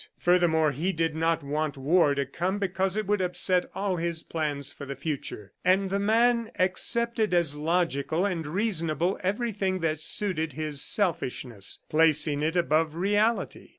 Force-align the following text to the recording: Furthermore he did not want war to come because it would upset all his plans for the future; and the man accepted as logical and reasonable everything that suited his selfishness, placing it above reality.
Furthermore 0.17 0.71
he 0.71 0.91
did 0.91 1.13
not 1.15 1.43
want 1.43 1.77
war 1.77 2.15
to 2.15 2.25
come 2.25 2.57
because 2.57 2.97
it 2.97 3.05
would 3.05 3.21
upset 3.21 3.65
all 3.75 3.97
his 3.97 4.23
plans 4.23 4.73
for 4.73 4.83
the 4.83 4.95
future; 4.95 5.53
and 5.63 5.91
the 5.91 5.99
man 5.99 6.49
accepted 6.57 7.35
as 7.35 7.53
logical 7.53 8.25
and 8.25 8.47
reasonable 8.47 9.19
everything 9.21 9.77
that 9.81 9.99
suited 9.99 10.53
his 10.53 10.81
selfishness, 10.81 11.77
placing 11.87 12.41
it 12.41 12.55
above 12.55 12.95
reality. 12.95 13.69